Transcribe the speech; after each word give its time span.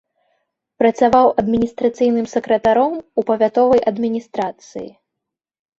Працаваў 0.83 1.25
адміністрацыйным 1.43 2.27
сакратаром 2.33 2.93
у 3.01 3.21
павятовай 3.29 3.79
адміністрацыі. 3.95 4.89